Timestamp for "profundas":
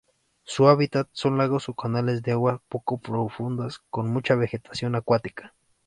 2.97-3.83